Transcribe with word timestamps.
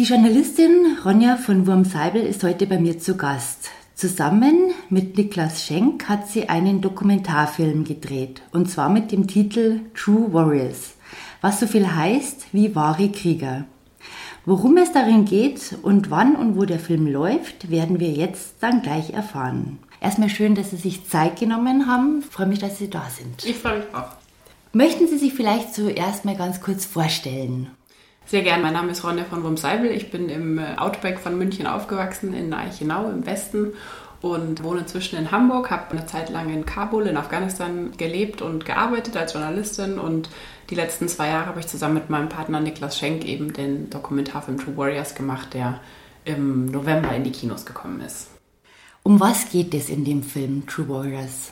Die 0.00 0.06
Journalistin 0.06 0.96
Ronja 1.04 1.36
von 1.36 1.66
Wurmseibel 1.66 2.22
ist 2.22 2.42
heute 2.42 2.66
bei 2.66 2.78
mir 2.78 2.98
zu 2.98 3.18
Gast. 3.18 3.68
Zusammen 3.94 4.72
mit 4.88 5.18
Niklas 5.18 5.62
Schenk 5.62 6.08
hat 6.08 6.26
sie 6.26 6.48
einen 6.48 6.80
Dokumentarfilm 6.80 7.84
gedreht, 7.84 8.40
und 8.50 8.70
zwar 8.70 8.88
mit 8.88 9.12
dem 9.12 9.26
Titel 9.26 9.80
True 9.92 10.32
Warriors, 10.32 10.94
was 11.42 11.60
so 11.60 11.66
viel 11.66 11.86
heißt 11.86 12.46
wie 12.52 12.74
wahre 12.74 13.10
Krieger. 13.10 13.66
Worum 14.46 14.78
es 14.78 14.90
darin 14.92 15.26
geht 15.26 15.76
und 15.82 16.10
wann 16.10 16.34
und 16.34 16.56
wo 16.56 16.64
der 16.64 16.80
Film 16.80 17.06
läuft, 17.06 17.70
werden 17.70 18.00
wir 18.00 18.10
jetzt 18.10 18.54
dann 18.60 18.80
gleich 18.80 19.10
erfahren. 19.10 19.80
Erstmal 20.00 20.30
schön, 20.30 20.54
dass 20.54 20.70
Sie 20.70 20.76
sich 20.76 21.10
Zeit 21.10 21.38
genommen 21.38 21.86
haben. 21.86 22.20
Ich 22.20 22.34
freue 22.34 22.46
mich, 22.46 22.60
dass 22.60 22.78
Sie 22.78 22.88
da 22.88 23.06
sind. 23.10 23.44
Ich 23.44 23.58
freue 23.58 23.80
mich 23.80 23.94
auch. 23.94 24.16
Möchten 24.72 25.08
Sie 25.08 25.18
sich 25.18 25.34
vielleicht 25.34 25.74
zuerst 25.74 26.24
mal 26.24 26.36
ganz 26.36 26.62
kurz 26.62 26.86
vorstellen? 26.86 27.68
Sehr 28.30 28.42
gern. 28.42 28.62
Mein 28.62 28.74
Name 28.74 28.92
ist 28.92 29.02
Ronja 29.02 29.24
von 29.24 29.42
Wurmseibel. 29.42 29.90
Ich 29.90 30.12
bin 30.12 30.28
im 30.28 30.56
äh, 30.56 30.76
Outback 30.76 31.18
von 31.18 31.36
München 31.36 31.66
aufgewachsen, 31.66 32.32
in 32.32 32.54
Eichenau 32.54 33.10
im 33.10 33.26
Westen 33.26 33.72
und 34.20 34.62
wohne 34.62 34.82
inzwischen 34.82 35.18
in 35.18 35.32
Hamburg, 35.32 35.72
habe 35.72 35.90
eine 35.90 36.06
Zeit 36.06 36.30
lang 36.30 36.48
in 36.54 36.64
Kabul 36.64 37.08
in 37.08 37.16
Afghanistan 37.16 37.90
gelebt 37.96 38.40
und 38.40 38.64
gearbeitet 38.64 39.16
als 39.16 39.32
Journalistin 39.32 39.98
und 39.98 40.30
die 40.68 40.76
letzten 40.76 41.08
zwei 41.08 41.26
Jahre 41.26 41.46
habe 41.46 41.58
ich 41.58 41.66
zusammen 41.66 41.94
mit 41.94 42.08
meinem 42.08 42.28
Partner 42.28 42.60
Niklas 42.60 42.96
Schenk 42.96 43.24
eben 43.24 43.52
den 43.52 43.90
Dokumentarfilm 43.90 44.58
True 44.58 44.76
Warriors 44.76 45.16
gemacht, 45.16 45.52
der 45.52 45.80
im 46.24 46.66
November 46.66 47.12
in 47.12 47.24
die 47.24 47.32
Kinos 47.32 47.66
gekommen 47.66 48.00
ist. 48.00 48.28
Um 49.02 49.18
was 49.18 49.50
geht 49.50 49.74
es 49.74 49.88
in 49.88 50.04
dem 50.04 50.22
Film 50.22 50.68
True 50.68 50.88
Warriors? 50.88 51.50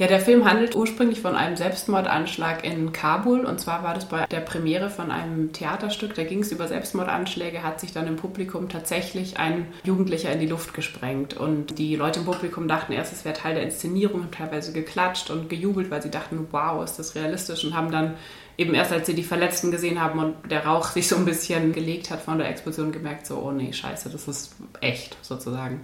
Ja, 0.00 0.06
der 0.06 0.20
Film 0.20 0.46
handelt 0.46 0.76
ursprünglich 0.76 1.20
von 1.20 1.36
einem 1.36 1.58
Selbstmordanschlag 1.58 2.64
in 2.64 2.90
Kabul. 2.90 3.44
Und 3.44 3.60
zwar 3.60 3.82
war 3.82 3.92
das 3.92 4.06
bei 4.06 4.24
der 4.24 4.40
Premiere 4.40 4.88
von 4.88 5.10
einem 5.10 5.52
Theaterstück. 5.52 6.14
Da 6.14 6.24
ging 6.24 6.40
es 6.40 6.50
über 6.52 6.66
Selbstmordanschläge, 6.68 7.62
hat 7.62 7.80
sich 7.80 7.92
dann 7.92 8.06
im 8.06 8.16
Publikum 8.16 8.70
tatsächlich 8.70 9.38
ein 9.38 9.66
Jugendlicher 9.84 10.32
in 10.32 10.40
die 10.40 10.46
Luft 10.46 10.72
gesprengt. 10.72 11.34
Und 11.34 11.78
die 11.78 11.96
Leute 11.96 12.20
im 12.20 12.24
Publikum 12.24 12.66
dachten 12.66 12.94
erst, 12.94 13.12
es 13.12 13.26
wäre 13.26 13.34
Teil 13.34 13.52
der 13.52 13.62
Inszenierung, 13.62 14.22
haben 14.22 14.30
teilweise 14.30 14.72
geklatscht 14.72 15.28
und 15.28 15.50
gejubelt, 15.50 15.90
weil 15.90 16.00
sie 16.00 16.10
dachten, 16.10 16.48
wow, 16.50 16.82
ist 16.82 16.98
das 16.98 17.14
realistisch. 17.14 17.62
Und 17.62 17.74
haben 17.74 17.90
dann 17.90 18.14
eben 18.56 18.72
erst, 18.72 18.92
als 18.92 19.06
sie 19.06 19.14
die 19.14 19.22
Verletzten 19.22 19.70
gesehen 19.70 20.00
haben 20.00 20.18
und 20.18 20.50
der 20.50 20.64
Rauch 20.64 20.86
sich 20.86 21.08
so 21.08 21.16
ein 21.16 21.26
bisschen 21.26 21.74
gelegt 21.74 22.10
hat 22.10 22.22
von 22.22 22.38
der 22.38 22.48
Explosion, 22.48 22.90
gemerkt, 22.90 23.26
so, 23.26 23.36
oh 23.36 23.52
nee, 23.52 23.74
scheiße, 23.74 24.08
das 24.08 24.26
ist 24.28 24.56
echt 24.80 25.18
sozusagen. 25.20 25.82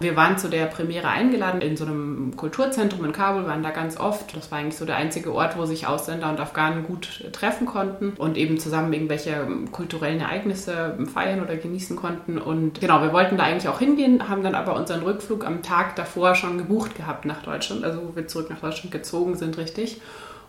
Wir 0.00 0.16
waren 0.16 0.38
zu 0.38 0.48
der 0.48 0.66
Premiere 0.66 1.08
eingeladen 1.08 1.60
in 1.60 1.76
so 1.76 1.84
einem 1.84 2.36
Kulturzentrum 2.36 3.04
in 3.04 3.12
Kabul, 3.12 3.46
waren 3.46 3.62
da 3.62 3.70
ganz 3.70 3.98
oft. 3.98 4.36
Das 4.36 4.50
war 4.50 4.58
eigentlich 4.58 4.76
so 4.76 4.84
der 4.84 4.96
einzige 4.96 5.32
Ort, 5.32 5.56
wo 5.56 5.66
sich 5.66 5.86
Ausländer 5.86 6.30
und 6.30 6.40
Afghanen 6.40 6.84
gut 6.84 7.24
treffen 7.32 7.66
konnten 7.66 8.14
und 8.18 8.36
eben 8.36 8.58
zusammen 8.58 8.92
irgendwelche 8.92 9.46
kulturellen 9.70 10.20
Ereignisse 10.20 10.98
feiern 11.12 11.42
oder 11.42 11.56
genießen 11.56 11.96
konnten. 11.96 12.38
Und 12.38 12.80
genau, 12.80 13.02
wir 13.02 13.12
wollten 13.12 13.36
da 13.36 13.44
eigentlich 13.44 13.68
auch 13.68 13.78
hingehen, 13.78 14.28
haben 14.28 14.42
dann 14.42 14.56
aber 14.56 14.74
unseren 14.74 15.02
Rückflug 15.02 15.46
am 15.46 15.62
Tag 15.62 15.94
davor 15.94 16.34
schon 16.34 16.58
gebucht 16.58 16.96
gehabt 16.96 17.24
nach 17.24 17.42
Deutschland, 17.42 17.84
also 17.84 18.02
wo 18.02 18.16
wir 18.16 18.26
zurück 18.26 18.50
nach 18.50 18.60
Deutschland 18.60 18.90
gezogen 18.90 19.36
sind, 19.36 19.58
richtig 19.58 20.00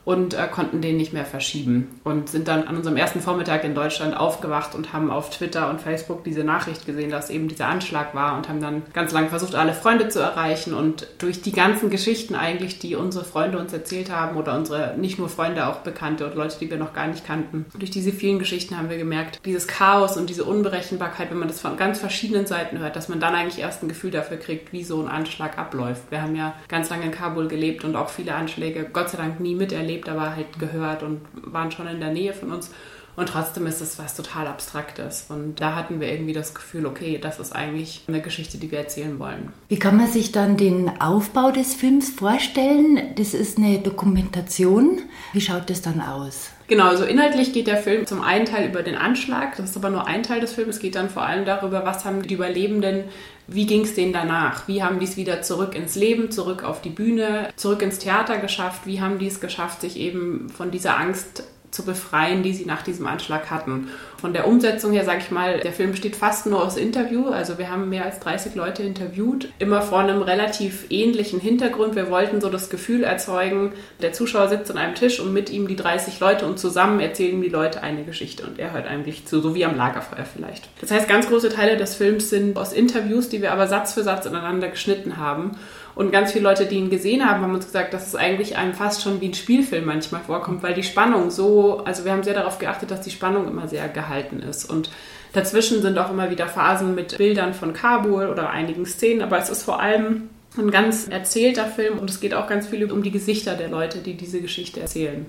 und 0.05 0.35
äh, 0.35 0.47
konnten 0.49 0.81
den 0.81 0.97
nicht 0.97 1.13
mehr 1.13 1.25
verschieben. 1.25 1.99
Und 2.03 2.29
sind 2.29 2.47
dann 2.47 2.67
an 2.67 2.77
unserem 2.77 2.95
ersten 2.95 3.19
Vormittag 3.19 3.63
in 3.63 3.75
Deutschland 3.75 4.15
aufgewacht 4.15 4.75
und 4.75 4.93
haben 4.93 5.09
auf 5.11 5.31
Twitter 5.31 5.69
und 5.69 5.81
Facebook 5.81 6.23
diese 6.23 6.43
Nachricht 6.43 6.85
gesehen, 6.85 7.09
dass 7.09 7.31
eben 7.31 7.47
dieser 7.47 7.67
Anschlag 7.67 8.13
war 8.13 8.37
und 8.37 8.47
haben 8.47 8.61
dann 8.61 8.83
ganz 8.93 9.11
lange 9.11 9.29
versucht, 9.29 9.55
alle 9.55 9.73
Freunde 9.73 10.07
zu 10.07 10.19
erreichen. 10.19 10.73
Und 10.73 11.07
durch 11.17 11.41
die 11.41 11.51
ganzen 11.51 11.89
Geschichten 11.89 12.35
eigentlich, 12.35 12.77
die 12.79 12.95
unsere 12.95 13.25
Freunde 13.25 13.57
uns 13.57 13.73
erzählt 13.73 14.11
haben 14.11 14.37
oder 14.37 14.55
unsere 14.55 14.95
nicht 14.97 15.17
nur 15.17 15.27
Freunde, 15.27 15.67
auch 15.67 15.79
Bekannte 15.79 16.27
und 16.27 16.35
Leute, 16.35 16.59
die 16.59 16.69
wir 16.69 16.77
noch 16.77 16.93
gar 16.93 17.07
nicht 17.07 17.25
kannten, 17.25 17.65
durch 17.77 17.89
diese 17.89 18.11
vielen 18.11 18.37
Geschichten 18.37 18.77
haben 18.77 18.89
wir 18.89 18.97
gemerkt, 18.97 19.39
dieses 19.43 19.67
Chaos 19.67 20.17
und 20.17 20.29
diese 20.29 20.45
Unberechenbarkeit, 20.45 21.31
wenn 21.31 21.39
man 21.39 21.47
das 21.47 21.59
von 21.59 21.77
ganz 21.77 21.99
verschiedenen 21.99 22.45
Seiten 22.45 22.77
hört, 22.77 22.95
dass 22.95 23.09
man 23.09 23.19
dann 23.19 23.33
eigentlich 23.33 23.59
erst 23.59 23.81
ein 23.81 23.89
Gefühl 23.89 24.11
dafür 24.11 24.37
kriegt, 24.37 24.71
wie 24.71 24.83
so 24.83 25.01
ein 25.01 25.07
Anschlag 25.07 25.57
abläuft. 25.57 26.03
Wir 26.11 26.21
haben 26.21 26.35
ja 26.35 26.53
ganz 26.67 26.89
lange 26.91 27.05
in 27.05 27.11
Kabul 27.11 27.47
gelebt 27.47 27.83
und 27.83 27.95
auch 27.95 28.09
viele 28.09 28.35
Anschläge 28.35 28.87
Gott 28.91 29.09
sei 29.09 29.17
Dank 29.17 29.39
nie 29.39 29.55
miterlebt 29.55 29.94
erlebt, 29.95 30.09
aber 30.09 30.35
halt 30.35 30.59
gehört 30.59 31.03
und 31.03 31.21
waren 31.33 31.71
schon 31.71 31.87
in 31.87 31.99
der 31.99 32.11
Nähe 32.11 32.33
von 32.33 32.51
uns. 32.51 32.71
Und 33.15 33.29
trotzdem 33.29 33.65
ist 33.65 33.79
es 33.79 33.97
was 33.97 34.13
total 34.13 34.45
Abstraktes. 34.45 35.27
Und 35.29 35.61
da 35.61 35.73
hatten 35.73 36.01
wir 36.01 36.11
irgendwie 36.11 36.33
das 36.33 36.53
Gefühl, 36.53 36.85
okay, 36.85 37.17
das 37.17 37.39
ist 37.39 37.55
eigentlich 37.55 38.03
eine 38.09 38.21
Geschichte, 38.21 38.57
die 38.57 38.71
wir 38.71 38.79
erzählen 38.79 39.17
wollen. 39.19 39.53
Wie 39.69 39.79
kann 39.79 39.95
man 39.95 40.11
sich 40.11 40.33
dann 40.33 40.57
den 40.57 40.99
Aufbau 41.01 41.51
des 41.51 41.75
Films 41.75 42.09
vorstellen? 42.09 43.15
Das 43.15 43.33
ist 43.33 43.57
eine 43.57 43.79
Dokumentation. 43.79 44.99
Wie 45.31 45.39
schaut 45.39 45.69
das 45.69 45.81
dann 45.81 46.01
aus? 46.01 46.49
Genau, 46.67 46.87
also 46.87 47.03
inhaltlich 47.03 47.53
geht 47.53 47.67
der 47.67 47.77
Film 47.77 48.07
zum 48.07 48.21
einen 48.21 48.45
Teil 48.45 48.67
über 48.67 48.81
den 48.81 48.95
Anschlag, 48.95 49.55
das 49.55 49.69
ist 49.69 49.77
aber 49.77 49.91
nur 49.91 50.07
ein 50.07 50.23
Teil 50.23 50.41
des 50.41 50.53
Films. 50.53 50.75
Es 50.75 50.81
geht 50.81 50.95
dann 50.95 51.09
vor 51.09 51.23
allem 51.23 51.45
darüber, 51.45 51.85
was 51.85 52.05
haben 52.05 52.23
die 52.23 52.33
Überlebenden, 52.33 53.03
wie 53.47 53.67
ging 53.67 53.81
es 53.81 53.93
denen 53.93 54.13
danach? 54.13 54.67
Wie 54.67 54.81
haben 54.81 54.97
die 54.97 55.05
es 55.05 55.17
wieder 55.17 55.43
zurück 55.43 55.75
ins 55.75 55.95
Leben, 55.95 56.31
zurück 56.31 56.63
auf 56.63 56.81
die 56.81 56.89
Bühne, 56.89 57.49
zurück 57.55 57.83
ins 57.83 57.99
Theater 57.99 58.39
geschafft? 58.39 58.87
Wie 58.87 59.01
haben 59.01 59.19
die 59.19 59.27
es 59.27 59.39
geschafft, 59.39 59.81
sich 59.81 59.97
eben 59.97 60.49
von 60.49 60.71
dieser 60.71 60.97
Angst 60.97 61.43
zu 61.75 61.83
befreien, 61.83 62.41
die 62.41 62.53
sie 62.53 62.65
nach 62.65 62.81
diesem 62.81 63.05
Anschlag 63.05 63.51
hatten. 63.51 63.89
Von 64.17 64.33
der 64.33 64.47
Umsetzung 64.47 64.93
her, 64.93 65.03
sage 65.03 65.19
ich 65.19 65.29
mal, 65.29 65.59
der 65.59 65.73
Film 65.73 65.91
besteht 65.91 66.15
fast 66.15 66.47
nur 66.47 66.63
aus 66.63 66.77
Interview. 66.77 67.27
Also 67.27 67.57
wir 67.57 67.69
haben 67.69 67.89
mehr 67.89 68.05
als 68.05 68.19
30 68.21 68.55
Leute 68.55 68.81
interviewt, 68.81 69.49
immer 69.59 69.81
vor 69.81 69.99
einem 69.99 70.21
relativ 70.21 70.85
ähnlichen 70.89 71.39
Hintergrund. 71.39 71.95
Wir 71.95 72.09
wollten 72.09 72.41
so 72.41 72.49
das 72.49 72.69
Gefühl 72.69 73.03
erzeugen, 73.03 73.73
der 74.01 74.13
Zuschauer 74.13 74.47
sitzt 74.47 74.71
an 74.71 74.77
einem 74.77 74.95
Tisch 74.95 75.19
und 75.19 75.33
mit 75.33 75.51
ihm 75.51 75.67
die 75.67 75.75
30 75.75 76.19
Leute 76.19 76.45
und 76.45 76.57
zusammen 76.57 76.99
erzählen 76.99 77.41
die 77.41 77.49
Leute 77.49 77.83
eine 77.83 78.03
Geschichte 78.03 78.43
und 78.45 78.57
er 78.57 78.71
hört 78.71 78.87
eigentlich 78.87 79.27
zu, 79.27 79.41
so 79.41 79.53
wie 79.53 79.65
am 79.65 79.75
Lagerfeuer 79.75 80.25
vielleicht. 80.25 80.69
Das 80.81 80.91
heißt, 80.91 81.07
ganz 81.07 81.27
große 81.27 81.49
Teile 81.49 81.77
des 81.77 81.95
Films 81.95 82.29
sind 82.29 82.57
aus 82.57 82.73
Interviews, 82.73 83.29
die 83.29 83.41
wir 83.41 83.51
aber 83.51 83.67
Satz 83.67 83.93
für 83.93 84.03
Satz 84.03 84.25
ineinander 84.25 84.69
geschnitten 84.69 85.17
haben. 85.17 85.57
Und 85.95 86.11
ganz 86.11 86.33
viele 86.33 86.43
Leute, 86.43 86.65
die 86.65 86.75
ihn 86.75 86.89
gesehen 86.89 87.27
haben, 87.27 87.41
haben 87.41 87.53
uns 87.53 87.65
gesagt, 87.65 87.93
dass 87.93 88.07
es 88.07 88.15
eigentlich 88.15 88.57
einem 88.57 88.73
fast 88.73 89.01
schon 89.01 89.21
wie 89.21 89.29
ein 89.29 89.33
Spielfilm 89.33 89.85
manchmal 89.85 90.21
vorkommt, 90.21 90.61
weil 90.61 90.73
die 90.73 90.83
Spannung 90.83 91.31
so, 91.31 91.64
also 91.73 92.05
wir 92.05 92.11
haben 92.11 92.23
sehr 92.23 92.33
darauf 92.33 92.59
geachtet, 92.59 92.91
dass 92.91 93.01
die 93.01 93.11
Spannung 93.11 93.47
immer 93.47 93.67
sehr 93.67 93.87
gehalten 93.89 94.41
ist. 94.41 94.69
Und 94.69 94.89
dazwischen 95.33 95.81
sind 95.81 95.97
auch 95.97 96.09
immer 96.09 96.29
wieder 96.29 96.47
Phasen 96.47 96.95
mit 96.95 97.17
Bildern 97.17 97.53
von 97.53 97.73
Kabul 97.73 98.27
oder 98.27 98.49
einigen 98.49 98.85
Szenen, 98.85 99.21
aber 99.21 99.37
es 99.37 99.49
ist 99.49 99.63
vor 99.63 99.79
allem 99.79 100.29
ein 100.57 100.71
ganz 100.71 101.07
erzählter 101.09 101.65
Film 101.65 101.99
und 101.99 102.09
es 102.09 102.19
geht 102.19 102.33
auch 102.33 102.47
ganz 102.47 102.67
viel 102.67 102.89
um 102.91 103.03
die 103.03 103.11
Gesichter 103.11 103.55
der 103.55 103.69
Leute, 103.69 103.99
die 103.99 104.15
diese 104.15 104.41
Geschichte 104.41 104.79
erzählen. 104.79 105.25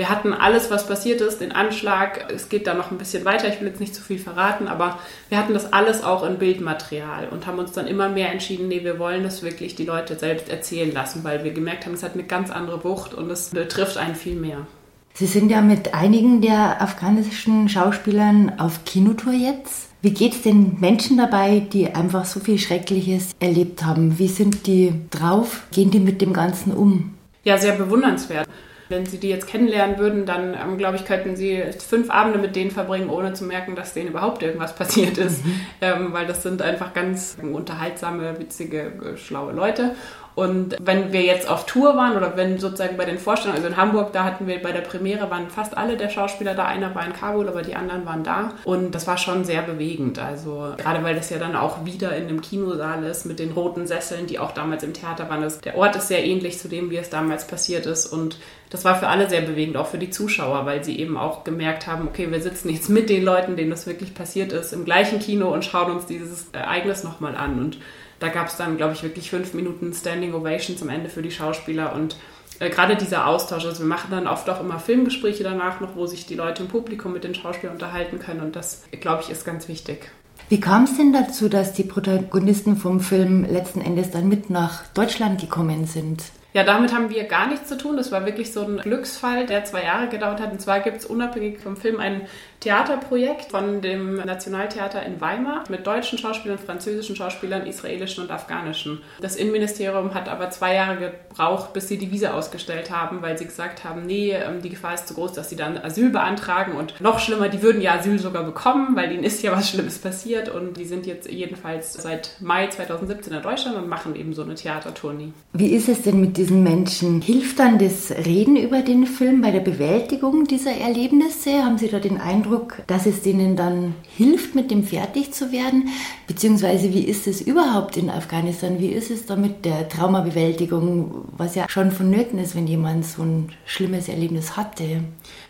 Wir 0.00 0.08
hatten 0.08 0.32
alles, 0.32 0.70
was 0.70 0.86
passiert 0.86 1.20
ist, 1.20 1.42
den 1.42 1.52
Anschlag. 1.52 2.32
Es 2.32 2.48
geht 2.48 2.66
da 2.66 2.72
noch 2.72 2.90
ein 2.90 2.96
bisschen 2.96 3.26
weiter. 3.26 3.48
Ich 3.48 3.60
will 3.60 3.68
jetzt 3.68 3.80
nicht 3.80 3.94
zu 3.94 4.00
viel 4.00 4.18
verraten, 4.18 4.66
aber 4.66 4.98
wir 5.28 5.36
hatten 5.36 5.52
das 5.52 5.74
alles 5.74 6.02
auch 6.02 6.24
in 6.24 6.38
Bildmaterial 6.38 7.28
und 7.28 7.46
haben 7.46 7.58
uns 7.58 7.72
dann 7.72 7.86
immer 7.86 8.08
mehr 8.08 8.32
entschieden, 8.32 8.68
nee, 8.68 8.82
wir 8.82 8.98
wollen 8.98 9.24
das 9.24 9.42
wirklich 9.42 9.74
die 9.74 9.84
Leute 9.84 10.18
selbst 10.18 10.48
erzählen 10.48 10.90
lassen, 10.90 11.22
weil 11.22 11.44
wir 11.44 11.52
gemerkt 11.52 11.84
haben, 11.84 11.92
es 11.92 12.02
hat 12.02 12.14
eine 12.14 12.24
ganz 12.24 12.50
andere 12.50 12.82
Wucht 12.82 13.12
und 13.12 13.30
es 13.30 13.50
betrifft 13.50 13.98
einen 13.98 14.14
viel 14.14 14.36
mehr. 14.36 14.66
Sie 15.14 15.26
sind 15.26 15.50
ja 15.50 15.60
mit 15.60 15.94
einigen 15.94 16.40
der 16.40 16.80
afghanischen 16.80 17.68
Schauspielern 17.68 18.58
auf 18.58 18.84
Kinotour 18.84 19.32
jetzt. 19.32 19.88
Wie 20.02 20.12
geht 20.12 20.32
es 20.32 20.42
den 20.42 20.80
Menschen 20.80 21.18
dabei, 21.18 21.60
die 21.60 21.94
einfach 21.94 22.24
so 22.24 22.40
viel 22.40 22.58
Schreckliches 22.58 23.32
erlebt 23.38 23.84
haben? 23.84 24.18
Wie 24.18 24.28
sind 24.28 24.66
die 24.66 24.94
drauf? 25.10 25.64
Gehen 25.72 25.90
die 25.90 26.00
mit 26.00 26.22
dem 26.22 26.32
Ganzen 26.32 26.72
um? 26.72 27.14
Ja, 27.44 27.58
sehr 27.58 27.72
bewundernswert. 27.72 28.48
Wenn 28.88 29.06
Sie 29.06 29.18
die 29.18 29.28
jetzt 29.28 29.46
kennenlernen 29.46 29.98
würden, 29.98 30.26
dann 30.26 30.54
ähm, 30.54 30.76
glaube 30.76 30.96
ich, 30.96 31.04
könnten 31.04 31.36
Sie 31.36 31.62
fünf 31.78 32.10
Abende 32.10 32.38
mit 32.38 32.56
denen 32.56 32.70
verbringen, 32.70 33.08
ohne 33.08 33.34
zu 33.34 33.44
merken, 33.44 33.76
dass 33.76 33.94
denen 33.94 34.08
überhaupt 34.08 34.42
irgendwas 34.42 34.74
passiert 34.74 35.16
ist. 35.18 35.44
Mhm. 35.44 35.60
Ähm, 35.80 36.12
weil 36.12 36.26
das 36.26 36.42
sind 36.42 36.60
einfach 36.62 36.92
ganz 36.92 37.36
unterhaltsame, 37.40 38.38
witzige, 38.40 39.16
schlaue 39.16 39.52
Leute. 39.52 39.94
Und 40.34 40.76
wenn 40.80 41.12
wir 41.12 41.22
jetzt 41.22 41.48
auf 41.48 41.66
Tour 41.66 41.96
waren 41.96 42.16
oder 42.16 42.36
wenn 42.36 42.58
sozusagen 42.58 42.96
bei 42.96 43.04
den 43.04 43.18
Vorstellungen, 43.18 43.56
also 43.56 43.68
in 43.68 43.76
Hamburg, 43.76 44.12
da 44.12 44.24
hatten 44.24 44.46
wir 44.46 44.62
bei 44.62 44.72
der 44.72 44.80
Premiere, 44.80 45.30
waren 45.30 45.50
fast 45.50 45.76
alle 45.76 45.96
der 45.96 46.08
Schauspieler 46.08 46.54
da. 46.54 46.66
Einer 46.66 46.94
war 46.94 47.04
in 47.04 47.12
Kabul, 47.12 47.48
aber 47.48 47.62
die 47.62 47.74
anderen 47.74 48.06
waren 48.06 48.22
da. 48.22 48.52
Und 48.64 48.94
das 48.94 49.06
war 49.06 49.18
schon 49.18 49.44
sehr 49.44 49.62
bewegend. 49.62 50.18
Also 50.18 50.74
gerade 50.76 51.02
weil 51.02 51.14
das 51.14 51.30
ja 51.30 51.38
dann 51.38 51.56
auch 51.56 51.84
wieder 51.84 52.16
in 52.16 52.28
einem 52.28 52.40
Kinosaal 52.40 53.04
ist 53.04 53.26
mit 53.26 53.38
den 53.38 53.52
roten 53.52 53.86
Sesseln, 53.86 54.26
die 54.26 54.38
auch 54.38 54.52
damals 54.52 54.82
im 54.82 54.94
Theater 54.94 55.28
waren. 55.28 55.42
Das, 55.42 55.60
der 55.60 55.76
Ort 55.76 55.96
ist 55.96 56.08
sehr 56.08 56.24
ähnlich 56.24 56.58
zu 56.58 56.68
dem, 56.68 56.90
wie 56.90 56.96
es 56.96 57.10
damals 57.10 57.46
passiert 57.46 57.86
ist. 57.86 58.06
Und 58.06 58.38
das 58.70 58.84
war 58.84 58.94
für 58.94 59.08
alle 59.08 59.28
sehr 59.28 59.42
bewegend, 59.42 59.76
auch 59.76 59.88
für 59.88 59.98
die 59.98 60.10
Zuschauer, 60.10 60.64
weil 60.64 60.84
sie 60.84 60.98
eben 60.98 61.16
auch 61.16 61.42
gemerkt 61.42 61.86
haben, 61.88 62.06
okay, 62.06 62.30
wir 62.30 62.40
sitzen 62.40 62.70
jetzt 62.70 62.88
mit 62.88 63.10
den 63.10 63.24
Leuten, 63.24 63.56
denen 63.56 63.70
das 63.70 63.86
wirklich 63.86 64.14
passiert 64.14 64.52
ist, 64.52 64.72
im 64.72 64.84
gleichen 64.84 65.18
Kino 65.18 65.52
und 65.52 65.64
schauen 65.64 65.90
uns 65.90 66.06
dieses 66.06 66.46
Ereignis 66.52 67.02
nochmal 67.02 67.36
an. 67.36 67.58
Und 67.58 67.78
da 68.20 68.28
gab 68.28 68.46
es 68.46 68.56
dann, 68.56 68.76
glaube 68.76 68.92
ich, 68.92 69.02
wirklich 69.02 69.30
fünf 69.30 69.54
Minuten 69.54 69.92
Standing 69.92 70.34
Ovations 70.34 70.80
am 70.82 70.88
Ende 70.88 71.08
für 71.10 71.22
die 71.22 71.30
Schauspieler 71.32 71.94
und 71.94 72.16
äh, 72.60 72.70
gerade 72.70 72.96
dieser 72.96 73.26
Austausch. 73.26 73.64
Also 73.64 73.80
wir 73.80 73.88
machen 73.88 74.10
dann 74.10 74.28
oft 74.28 74.48
auch 74.48 74.60
immer 74.60 74.78
Filmgespräche 74.78 75.42
danach 75.42 75.80
noch, 75.80 75.96
wo 75.96 76.06
sich 76.06 76.26
die 76.26 76.34
Leute 76.34 76.62
im 76.62 76.68
Publikum 76.68 77.12
mit 77.12 77.24
den 77.24 77.34
Schauspielern 77.34 77.74
unterhalten 77.74 78.18
können 78.18 78.40
und 78.40 78.54
das, 78.54 78.84
glaube 79.00 79.22
ich, 79.24 79.30
ist 79.30 79.44
ganz 79.44 79.66
wichtig. 79.66 80.10
Wie 80.48 80.60
kam 80.60 80.84
es 80.84 80.96
denn 80.96 81.12
dazu, 81.12 81.48
dass 81.48 81.72
die 81.72 81.84
Protagonisten 81.84 82.76
vom 82.76 83.00
Film 83.00 83.44
letzten 83.44 83.80
Endes 83.80 84.10
dann 84.10 84.28
mit 84.28 84.50
nach 84.50 84.86
Deutschland 84.88 85.40
gekommen 85.40 85.86
sind? 85.86 86.24
Ja, 86.52 86.64
damit 86.64 86.92
haben 86.92 87.10
wir 87.10 87.24
gar 87.24 87.46
nichts 87.46 87.68
zu 87.68 87.78
tun. 87.78 87.96
Das 87.96 88.10
war 88.10 88.26
wirklich 88.26 88.52
so 88.52 88.62
ein 88.62 88.78
Glücksfall, 88.78 89.46
der 89.46 89.64
zwei 89.64 89.84
Jahre 89.84 90.08
gedauert 90.08 90.40
hat. 90.40 90.50
Und 90.50 90.60
zwar 90.60 90.80
gibt 90.80 90.96
es 90.96 91.06
unabhängig 91.06 91.60
vom 91.60 91.76
Film 91.76 92.00
ein 92.00 92.22
Theaterprojekt 92.60 93.50
von 93.50 93.80
dem 93.80 94.16
Nationaltheater 94.16 95.02
in 95.02 95.18
Weimar 95.18 95.64
mit 95.70 95.86
deutschen 95.86 96.18
Schauspielern, 96.18 96.58
französischen 96.58 97.16
Schauspielern, 97.16 97.66
israelischen 97.66 98.24
und 98.24 98.30
afghanischen. 98.30 99.00
Das 99.18 99.36
Innenministerium 99.36 100.12
hat 100.12 100.28
aber 100.28 100.50
zwei 100.50 100.74
Jahre 100.74 100.98
gebraucht, 100.98 101.72
bis 101.72 101.88
sie 101.88 101.96
die 101.96 102.12
Visa 102.12 102.32
ausgestellt 102.32 102.90
haben, 102.90 103.22
weil 103.22 103.38
sie 103.38 103.46
gesagt 103.46 103.84
haben, 103.84 104.04
nee, 104.04 104.32
ähm, 104.32 104.60
die 104.60 104.68
Gefahr 104.68 104.92
ist 104.92 105.08
zu 105.08 105.14
groß, 105.14 105.32
dass 105.32 105.48
sie 105.48 105.56
dann 105.56 105.78
Asyl 105.78 106.10
beantragen 106.10 106.72
und 106.72 107.00
noch 107.00 107.18
schlimmer, 107.18 107.48
die 107.48 107.62
würden 107.62 107.80
ja 107.80 107.94
Asyl 107.94 108.18
sogar 108.18 108.44
bekommen, 108.44 108.94
weil 108.94 109.10
ihnen 109.10 109.24
ist 109.24 109.42
ja 109.42 109.52
was 109.52 109.70
Schlimmes 109.70 109.98
passiert 109.98 110.50
und 110.50 110.76
die 110.76 110.84
sind 110.84 111.06
jetzt 111.06 111.30
jedenfalls 111.30 111.94
seit 111.94 112.36
Mai 112.40 112.66
2017 112.66 113.32
in 113.32 113.42
Deutschland 113.42 113.78
und 113.78 113.88
machen 113.88 114.14
eben 114.16 114.34
so 114.34 114.42
eine 114.42 114.54
Theatertournee. 114.54 115.32
Wie 115.54 115.74
ist 115.74 115.88
es 115.88 116.02
denn 116.02 116.20
mit 116.20 116.36
diesen 116.36 116.62
Menschen? 116.62 117.22
Hilft 117.22 117.58
dann 117.58 117.78
das 117.78 118.10
Reden 118.10 118.56
über 118.56 118.82
den 118.82 119.06
Film 119.06 119.40
bei 119.40 119.50
der 119.50 119.60
Bewältigung 119.60 120.44
dieser 120.44 120.72
Erlebnisse? 120.72 121.64
Haben 121.64 121.78
Sie 121.78 121.88
da 121.88 121.98
den 121.98 122.20
Eindruck, 122.20 122.49
Eindruck, 122.50 122.82
dass 122.86 123.06
es 123.06 123.22
denen 123.22 123.54
dann 123.56 123.94
hilft, 124.16 124.54
mit 124.54 124.70
dem 124.70 124.82
fertig 124.82 125.32
zu 125.32 125.52
werden? 125.52 125.88
Beziehungsweise 126.26 126.92
wie 126.92 127.04
ist 127.04 127.26
es 127.26 127.40
überhaupt 127.40 127.96
in 127.96 128.10
Afghanistan? 128.10 128.80
Wie 128.80 128.88
ist 128.88 129.10
es 129.10 129.26
da 129.26 129.36
mit 129.36 129.64
der 129.64 129.88
Traumabewältigung, 129.88 131.28
was 131.36 131.54
ja 131.54 131.68
schon 131.68 131.92
vonnöten 131.92 132.38
ist, 132.38 132.56
wenn 132.56 132.66
jemand 132.66 133.06
so 133.06 133.22
ein 133.22 133.52
schlimmes 133.66 134.08
Erlebnis 134.08 134.56
hatte? 134.56 135.04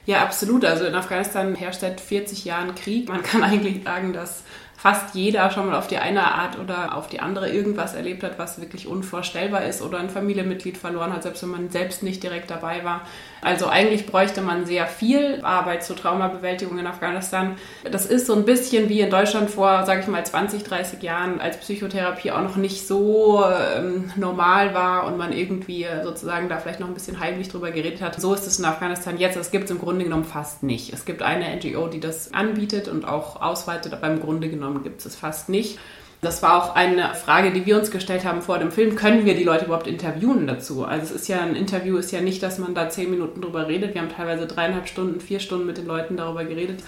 Ja, 0.04 0.22
absolut. 0.22 0.64
Also 0.64 0.84
in 0.84 0.94
Afghanistan 0.94 1.54
herrscht 1.54 1.80
seit 1.80 2.00
40 2.00 2.44
Jahren 2.44 2.74
Krieg. 2.74 3.08
Man 3.08 3.22
kann 3.22 3.42
eigentlich 3.42 3.82
sagen, 3.82 4.12
dass 4.12 4.42
fast 4.80 5.14
jeder 5.14 5.50
schon 5.50 5.66
mal 5.66 5.76
auf 5.76 5.88
die 5.88 5.98
eine 5.98 6.32
Art 6.32 6.58
oder 6.58 6.96
auf 6.96 7.06
die 7.06 7.20
andere 7.20 7.50
irgendwas 7.50 7.94
erlebt 7.94 8.22
hat, 8.22 8.38
was 8.38 8.62
wirklich 8.62 8.86
unvorstellbar 8.86 9.66
ist 9.66 9.82
oder 9.82 9.98
ein 9.98 10.08
Familienmitglied 10.08 10.78
verloren 10.78 11.12
hat, 11.12 11.22
selbst 11.22 11.42
wenn 11.42 11.50
man 11.50 11.68
selbst 11.68 12.02
nicht 12.02 12.22
direkt 12.22 12.50
dabei 12.50 12.82
war. 12.82 13.02
Also 13.42 13.66
eigentlich 13.66 14.06
bräuchte 14.06 14.40
man 14.40 14.64
sehr 14.64 14.86
viel 14.86 15.40
Arbeit 15.42 15.84
zur 15.84 15.96
Traumabewältigung 15.96 16.78
in 16.78 16.86
Afghanistan. 16.86 17.56
Das 17.90 18.06
ist 18.06 18.26
so 18.26 18.34
ein 18.34 18.46
bisschen 18.46 18.88
wie 18.88 19.00
in 19.00 19.10
Deutschland 19.10 19.50
vor, 19.50 19.84
sage 19.84 20.00
ich 20.00 20.06
mal, 20.06 20.24
20, 20.24 20.64
30 20.64 21.02
Jahren, 21.02 21.42
als 21.42 21.58
Psychotherapie 21.58 22.30
auch 22.30 22.42
noch 22.42 22.56
nicht 22.56 22.86
so 22.86 23.44
ähm, 23.44 24.10
normal 24.16 24.72
war 24.72 25.06
und 25.06 25.18
man 25.18 25.34
irgendwie 25.34 25.86
sozusagen 26.02 26.48
da 26.48 26.56
vielleicht 26.56 26.80
noch 26.80 26.88
ein 26.88 26.94
bisschen 26.94 27.20
heimlich 27.20 27.48
drüber 27.50 27.70
geredet 27.70 28.00
hat. 28.00 28.18
So 28.18 28.32
ist 28.32 28.46
es 28.46 28.58
in 28.58 28.64
Afghanistan 28.64 29.18
jetzt. 29.18 29.36
Das 29.36 29.50
gibt 29.50 29.64
es 29.64 29.70
im 29.70 29.78
Grunde 29.78 30.04
genommen 30.04 30.24
fast 30.24 30.62
nicht. 30.62 30.92
Es 30.94 31.04
gibt 31.04 31.20
eine 31.20 31.54
NGO, 31.56 31.88
die 31.88 32.00
das 32.00 32.32
anbietet 32.32 32.88
und 32.88 33.06
auch 33.06 33.42
ausweitet, 33.42 33.92
aber 33.92 34.06
im 34.06 34.20
Grunde 34.20 34.48
genommen 34.48 34.69
gibt 34.78 35.00
es 35.00 35.06
es 35.06 35.16
fast 35.16 35.48
nicht. 35.48 35.78
Das 36.22 36.42
war 36.42 36.62
auch 36.62 36.74
eine 36.74 37.14
Frage, 37.14 37.50
die 37.50 37.64
wir 37.64 37.78
uns 37.78 37.90
gestellt 37.90 38.24
haben 38.24 38.42
vor 38.42 38.58
dem 38.58 38.70
Film. 38.70 38.94
Können 38.94 39.24
wir 39.24 39.34
die 39.34 39.44
Leute 39.44 39.64
überhaupt 39.64 39.86
interviewen 39.86 40.46
dazu? 40.46 40.84
Also 40.84 41.14
es 41.14 41.22
ist 41.22 41.28
ja 41.28 41.40
ein 41.40 41.56
Interview, 41.56 41.96
ist 41.96 42.12
ja 42.12 42.20
nicht, 42.20 42.42
dass 42.42 42.58
man 42.58 42.74
da 42.74 42.90
zehn 42.90 43.10
Minuten 43.10 43.40
drüber 43.40 43.68
redet. 43.68 43.94
Wir 43.94 44.02
haben 44.02 44.10
teilweise 44.10 44.46
dreieinhalb 44.46 44.86
Stunden, 44.86 45.20
vier 45.20 45.40
Stunden 45.40 45.66
mit 45.66 45.78
den 45.78 45.86
Leuten 45.86 46.18
darüber 46.18 46.44
geredet. 46.44 46.82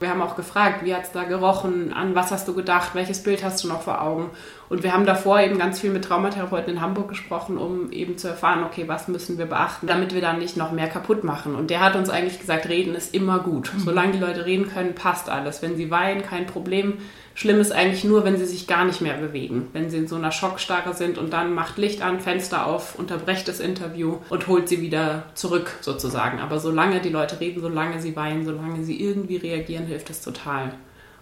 Wir 0.00 0.08
haben 0.08 0.22
auch 0.22 0.34
gefragt, 0.34 0.82
wie 0.82 0.94
hat 0.94 1.02
es 1.02 1.12
da 1.12 1.24
gerochen, 1.24 1.92
an 1.92 2.14
was 2.14 2.30
hast 2.30 2.48
du 2.48 2.54
gedacht, 2.54 2.94
welches 2.94 3.22
Bild 3.22 3.44
hast 3.44 3.62
du 3.62 3.68
noch 3.68 3.82
vor 3.82 4.00
Augen? 4.00 4.30
Und 4.70 4.82
wir 4.82 4.94
haben 4.94 5.04
davor 5.04 5.40
eben 5.40 5.58
ganz 5.58 5.78
viel 5.78 5.90
mit 5.90 6.06
Traumatherapeuten 6.06 6.72
in 6.72 6.80
Hamburg 6.80 7.10
gesprochen, 7.10 7.58
um 7.58 7.92
eben 7.92 8.16
zu 8.16 8.28
erfahren, 8.28 8.64
okay, 8.64 8.84
was 8.86 9.08
müssen 9.08 9.36
wir 9.36 9.44
beachten, 9.44 9.86
damit 9.86 10.14
wir 10.14 10.22
dann 10.22 10.38
nicht 10.38 10.56
noch 10.56 10.72
mehr 10.72 10.88
kaputt 10.88 11.22
machen. 11.22 11.54
Und 11.54 11.68
der 11.68 11.80
hat 11.80 11.96
uns 11.96 12.08
eigentlich 12.08 12.38
gesagt, 12.38 12.66
reden 12.70 12.94
ist 12.94 13.14
immer 13.14 13.40
gut. 13.40 13.74
Mhm. 13.74 13.80
Solange 13.80 14.12
die 14.12 14.18
Leute 14.18 14.46
reden 14.46 14.70
können, 14.70 14.94
passt 14.94 15.28
alles. 15.28 15.60
Wenn 15.60 15.76
sie 15.76 15.90
weinen, 15.90 16.22
kein 16.22 16.46
Problem. 16.46 16.94
Schlimm 17.40 17.58
ist 17.58 17.72
eigentlich 17.72 18.04
nur, 18.04 18.26
wenn 18.26 18.36
sie 18.36 18.44
sich 18.44 18.66
gar 18.66 18.84
nicht 18.84 19.00
mehr 19.00 19.14
bewegen. 19.16 19.68
Wenn 19.72 19.88
sie 19.88 19.96
in 19.96 20.06
so 20.06 20.16
einer 20.16 20.30
Schockstarre 20.30 20.92
sind 20.92 21.16
und 21.16 21.32
dann 21.32 21.54
macht 21.54 21.78
Licht 21.78 22.02
an, 22.02 22.20
Fenster 22.20 22.66
auf, 22.66 22.98
unterbrecht 22.98 23.48
das 23.48 23.60
Interview 23.60 24.18
und 24.28 24.46
holt 24.46 24.68
sie 24.68 24.82
wieder 24.82 25.22
zurück 25.32 25.70
sozusagen. 25.80 26.38
Aber 26.40 26.60
solange 26.60 27.00
die 27.00 27.08
Leute 27.08 27.40
reden, 27.40 27.62
solange 27.62 27.98
sie 27.98 28.14
weinen, 28.14 28.44
solange 28.44 28.84
sie 28.84 29.00
irgendwie 29.00 29.38
reagieren, 29.38 29.86
hilft 29.86 30.10
es 30.10 30.20
total. 30.20 30.74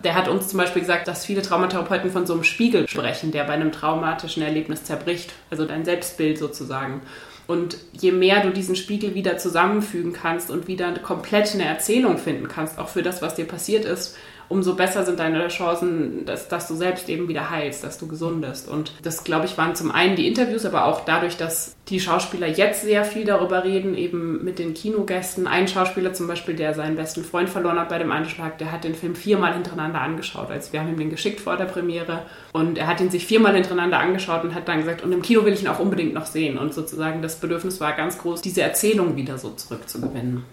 Der 0.03 0.17
hat 0.17 0.27
uns 0.27 0.49
zum 0.49 0.59
Beispiel 0.59 0.83
gesagt, 0.83 1.07
dass 1.07 1.25
viele 1.25 1.43
Traumatherapeuten 1.43 2.11
von 2.11 2.27
so 2.27 2.33
einem 2.33 2.43
Spiegel 2.43 2.89
sprechen, 2.89 3.31
der 3.31 3.45
bei 3.45 3.53
einem 3.53 3.71
traumatischen 3.71 4.43
Erlebnis 4.43 4.83
zerbricht. 4.83 5.33
Also 5.53 5.67
dein 5.67 5.85
Selbstbild 5.85 6.37
sozusagen. 6.37 7.01
Und 7.47 7.79
je 7.93 8.11
mehr 8.11 8.43
du 8.43 8.51
diesen 8.51 8.75
Spiegel 8.75 9.15
wieder 9.15 9.39
zusammenfügen 9.39 10.13
kannst 10.13 10.51
und 10.51 10.67
wieder 10.67 10.93
komplett 10.95 11.55
eine 11.55 11.65
Erzählung 11.65 12.19
finden 12.19 12.49
kannst, 12.49 12.77
auch 12.79 12.89
für 12.89 13.03
das, 13.05 13.23
was 13.23 13.37
dir 13.37 13.47
passiert 13.47 13.85
ist, 13.85 14.17
umso 14.49 14.75
besser 14.75 15.05
sind 15.05 15.19
deine 15.19 15.49
Chancen, 15.49 16.25
dass, 16.25 16.49
dass 16.49 16.69
du 16.69 16.75
selbst 16.75 17.09
eben 17.09 17.29
wieder 17.29 17.51
heilst, 17.51 17.85
dass 17.85 17.99
du 17.99 18.07
gesundest. 18.07 18.69
Und 18.69 18.93
das, 19.03 19.25
glaube 19.25 19.47
ich, 19.47 19.59
waren 19.59 19.75
zum 19.75 19.91
einen 19.91 20.17
die 20.17 20.27
Interviews, 20.27 20.65
aber 20.65 20.87
auch 20.87 21.05
dadurch, 21.05 21.37
dass 21.37 21.77
die 21.89 22.01
Schauspieler 22.01 22.47
jetzt 22.47 22.83
sehr 22.83 23.05
viel 23.05 23.25
darüber 23.25 23.65
reden, 23.65 23.97
eben 23.97 24.45
mit 24.45 24.59
den 24.59 24.75
Kinogästen. 24.75 25.47
Ein 25.47 25.69
Schauspieler 25.69 26.13
zum 26.13 26.27
Beispiel, 26.27 26.55
der 26.55 26.75
seinen 26.75 26.97
besten 26.97 27.25
Freund 27.25 27.49
verloren 27.49 27.79
hat 27.79 27.89
bei 27.89 27.99
dem 27.99 28.13
Anschlag, 28.13 28.59
der 28.59 28.73
hat 28.73 28.85
den 28.85 28.95
Film 28.95 29.15
viermal 29.15 29.55
hintereinander 29.55 30.01
angeschaut. 30.01 30.51
Also 30.51 30.73
wir 30.73 30.81
haben 30.81 30.91
ihm 30.91 30.99
den 30.99 31.11
geschickt 31.11 31.41
vor 31.41 31.57
der 31.57 31.65
Premiere 31.65 32.23
und 32.53 32.79
er 32.79 32.87
hat 32.87 33.01
ihn 33.01 33.11
sich 33.11 33.27
viermal 33.27 33.55
hintereinander 33.55 33.99
angeschaut 33.99 34.45
und 34.45 34.55
hat 34.55 34.69
dann 34.69 34.79
gesagt, 34.79 35.03
und 35.03 35.13
im 35.13 35.23
Kino 35.23 35.45
will 35.45 35.53
ich 35.53 35.63
ihn 35.63 35.69
auch 35.69 35.79
unbedingt 35.79 36.15
noch 36.15 36.27
sehen. 36.27 36.59
Und 36.59 36.75
sozusagen 36.75 37.23
das 37.23 37.37
Bedürfnis 37.37 37.81
war 37.81 37.93
ganz 37.95 38.19
groß, 38.19 38.43
diese 38.43 38.63
Erzählung 38.63 39.17
wieder 39.17 39.39
so 39.39 39.51
zurückzugewinnen. 39.51 40.45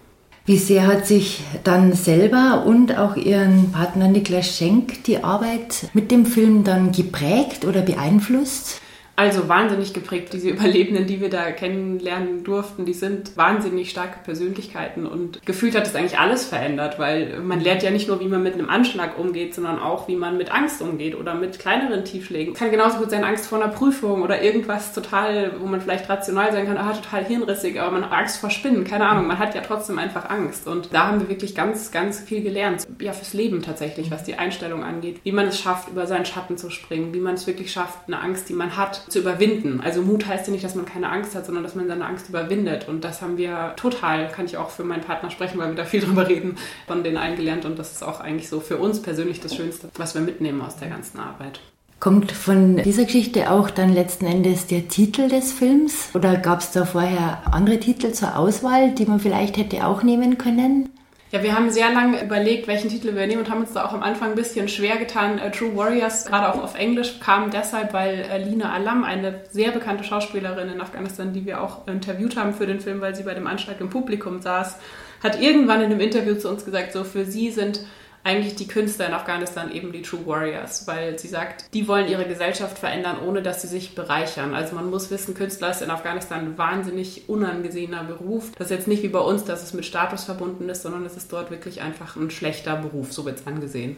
Wie 0.46 0.58
sehr 0.58 0.86
hat 0.86 1.08
sich 1.08 1.42
dann 1.64 1.92
selber 1.94 2.62
und 2.66 2.96
auch 2.96 3.16
Ihren 3.16 3.72
Partner 3.72 4.06
Niklas 4.06 4.56
Schenk 4.56 5.02
die 5.02 5.24
Arbeit 5.24 5.88
mit 5.92 6.12
dem 6.12 6.24
Film 6.24 6.62
dann 6.62 6.92
geprägt 6.92 7.64
oder 7.64 7.82
beeinflusst? 7.82 8.80
Also 9.16 9.48
wahnsinnig 9.48 9.94
geprägt. 9.94 10.32
Diese 10.34 10.50
Überlebenden, 10.56 11.06
die 11.06 11.20
wir 11.20 11.30
da 11.30 11.50
kennenlernen 11.50 12.44
durften, 12.44 12.84
die 12.84 12.92
sind 12.92 13.36
wahnsinnig 13.36 13.90
starke 13.90 14.18
Persönlichkeiten 14.22 15.06
und 15.06 15.44
gefühlt 15.46 15.74
hat 15.74 15.86
es 15.86 15.94
eigentlich 15.94 16.18
alles 16.18 16.46
verändert, 16.46 16.98
weil 16.98 17.40
man 17.40 17.60
lernt 17.60 17.82
ja 17.82 17.90
nicht 17.90 18.08
nur, 18.08 18.20
wie 18.20 18.28
man 18.28 18.42
mit 18.42 18.54
einem 18.54 18.68
Anschlag 18.68 19.18
umgeht, 19.18 19.54
sondern 19.54 19.78
auch, 19.78 20.06
wie 20.06 20.16
man 20.16 20.36
mit 20.36 20.52
Angst 20.52 20.82
umgeht 20.82 21.14
oder 21.14 21.34
mit 21.34 21.58
kleineren 21.58 22.04
Tiefschlägen. 22.04 22.52
Kann 22.54 22.70
genauso 22.70 22.98
gut 22.98 23.10
sein, 23.10 23.24
Angst 23.24 23.46
vor 23.46 23.62
einer 23.62 23.72
Prüfung 23.72 24.22
oder 24.22 24.42
irgendwas 24.42 24.92
total, 24.92 25.54
wo 25.60 25.66
man 25.66 25.80
vielleicht 25.80 26.08
rational 26.08 26.52
sein 26.52 26.66
kann, 26.66 26.76
ah, 26.76 26.92
total 26.92 27.24
hirnrissig, 27.24 27.80
aber 27.80 27.92
man 27.92 28.04
hat 28.04 28.12
Angst 28.12 28.38
vor 28.38 28.50
Spinnen, 28.50 28.84
keine 28.84 29.08
Ahnung, 29.08 29.26
man 29.26 29.38
hat 29.38 29.54
ja 29.54 29.62
trotzdem 29.62 29.98
einfach 29.98 30.28
Angst. 30.28 30.66
Und 30.66 30.92
da 30.92 31.06
haben 31.06 31.20
wir 31.20 31.28
wirklich 31.30 31.54
ganz, 31.54 31.90
ganz 31.90 32.20
viel 32.20 32.42
gelernt. 32.42 32.86
Ja, 33.00 33.12
fürs 33.12 33.32
Leben 33.32 33.62
tatsächlich, 33.62 34.10
was 34.10 34.24
die 34.24 34.34
Einstellung 34.34 34.84
angeht. 34.84 35.20
Wie 35.24 35.32
man 35.32 35.46
es 35.46 35.58
schafft, 35.58 35.88
über 35.88 36.06
seinen 36.06 36.26
Schatten 36.26 36.58
zu 36.58 36.68
springen, 36.68 37.14
wie 37.14 37.20
man 37.20 37.34
es 37.34 37.46
wirklich 37.46 37.72
schafft, 37.72 38.00
eine 38.06 38.20
Angst, 38.20 38.48
die 38.48 38.54
man 38.54 38.76
hat, 38.76 39.05
zu 39.08 39.20
überwinden. 39.20 39.80
Also 39.82 40.02
Mut 40.02 40.26
heißt 40.26 40.46
ja 40.46 40.52
nicht, 40.52 40.64
dass 40.64 40.74
man 40.74 40.86
keine 40.86 41.10
Angst 41.10 41.34
hat, 41.34 41.46
sondern 41.46 41.64
dass 41.64 41.74
man 41.74 41.88
seine 41.88 42.04
Angst 42.04 42.28
überwindet. 42.28 42.88
Und 42.88 43.04
das 43.04 43.22
haben 43.22 43.36
wir 43.36 43.74
total, 43.76 44.28
kann 44.28 44.46
ich 44.46 44.56
auch 44.56 44.70
für 44.70 44.84
meinen 44.84 45.02
Partner 45.02 45.30
sprechen, 45.30 45.58
weil 45.58 45.68
wir 45.68 45.76
da 45.76 45.84
viel 45.84 46.00
drüber 46.04 46.28
reden, 46.28 46.56
von 46.86 47.04
denen 47.04 47.16
allen 47.16 47.36
gelernt. 47.36 47.64
Und 47.64 47.78
das 47.78 47.92
ist 47.92 48.02
auch 48.02 48.20
eigentlich 48.20 48.48
so 48.48 48.60
für 48.60 48.78
uns 48.78 49.00
persönlich 49.02 49.40
das 49.40 49.54
Schönste, 49.54 49.88
was 49.96 50.14
wir 50.14 50.22
mitnehmen 50.22 50.60
aus 50.60 50.76
der 50.76 50.88
ganzen 50.88 51.18
Arbeit. 51.18 51.60
Kommt 51.98 52.30
von 52.30 52.76
dieser 52.76 53.04
Geschichte 53.04 53.50
auch 53.50 53.70
dann 53.70 53.94
letzten 53.94 54.26
Endes 54.26 54.66
der 54.66 54.86
Titel 54.88 55.28
des 55.28 55.52
Films? 55.52 56.10
Oder 56.14 56.36
gab 56.36 56.60
es 56.60 56.70
da 56.72 56.84
vorher 56.84 57.42
andere 57.50 57.80
Titel 57.80 58.12
zur 58.12 58.36
Auswahl, 58.36 58.92
die 58.92 59.06
man 59.06 59.18
vielleicht 59.18 59.56
hätte 59.56 59.86
auch 59.86 60.02
nehmen 60.02 60.36
können? 60.36 60.90
Ja, 61.32 61.42
wir 61.42 61.56
haben 61.56 61.70
sehr 61.70 61.92
lange 61.92 62.22
überlegt, 62.22 62.68
welchen 62.68 62.88
Titel 62.88 63.16
wir 63.16 63.26
nehmen 63.26 63.42
und 63.42 63.50
haben 63.50 63.62
uns 63.62 63.72
da 63.72 63.84
auch 63.84 63.92
am 63.92 64.04
Anfang 64.04 64.30
ein 64.30 64.34
bisschen 64.36 64.68
schwer 64.68 64.96
getan. 64.96 65.40
Uh, 65.44 65.50
True 65.50 65.76
Warriors, 65.76 66.24
gerade 66.24 66.48
auch 66.48 66.62
auf 66.62 66.78
Englisch, 66.78 67.18
kam 67.18 67.50
deshalb, 67.50 67.92
weil 67.92 68.26
uh, 68.32 68.48
Lina 68.48 68.72
Alam, 68.72 69.02
eine 69.02 69.40
sehr 69.50 69.72
bekannte 69.72 70.04
Schauspielerin 70.04 70.68
in 70.68 70.80
Afghanistan, 70.80 71.32
die 71.32 71.44
wir 71.44 71.60
auch 71.60 71.88
interviewt 71.88 72.36
haben 72.36 72.54
für 72.54 72.66
den 72.66 72.78
Film, 72.78 73.00
weil 73.00 73.16
sie 73.16 73.24
bei 73.24 73.34
dem 73.34 73.48
Anschlag 73.48 73.80
im 73.80 73.90
Publikum 73.90 74.40
saß, 74.40 74.78
hat 75.20 75.40
irgendwann 75.40 75.80
in 75.80 75.86
einem 75.86 76.00
Interview 76.00 76.36
zu 76.36 76.48
uns 76.48 76.64
gesagt, 76.64 76.92
so 76.92 77.02
für 77.02 77.24
sie 77.24 77.50
sind 77.50 77.80
eigentlich 78.26 78.56
die 78.56 78.66
Künstler 78.66 79.06
in 79.06 79.14
Afghanistan 79.14 79.70
eben 79.70 79.92
die 79.92 80.02
True 80.02 80.26
Warriors, 80.26 80.88
weil 80.88 81.16
sie 81.16 81.28
sagt, 81.28 81.72
die 81.72 81.86
wollen 81.86 82.08
ihre 82.08 82.26
Gesellschaft 82.26 82.76
verändern, 82.76 83.18
ohne 83.24 83.40
dass 83.40 83.62
sie 83.62 83.68
sich 83.68 83.94
bereichern. 83.94 84.52
Also 84.52 84.74
man 84.74 84.90
muss 84.90 85.12
wissen, 85.12 85.34
Künstler 85.34 85.70
ist 85.70 85.80
in 85.80 85.90
Afghanistan 85.90 86.40
ein 86.40 86.58
wahnsinnig 86.58 87.28
unangesehener 87.28 88.02
Beruf. 88.02 88.50
Das 88.58 88.66
ist 88.66 88.76
jetzt 88.76 88.88
nicht 88.88 89.04
wie 89.04 89.08
bei 89.08 89.20
uns, 89.20 89.44
dass 89.44 89.62
es 89.62 89.74
mit 89.74 89.86
Status 89.86 90.24
verbunden 90.24 90.68
ist, 90.68 90.82
sondern 90.82 91.06
es 91.06 91.16
ist 91.16 91.32
dort 91.32 91.52
wirklich 91.52 91.82
einfach 91.82 92.16
ein 92.16 92.32
schlechter 92.32 92.74
Beruf, 92.74 93.12
so 93.12 93.24
wird 93.24 93.38
es 93.38 93.46
angesehen. 93.46 93.96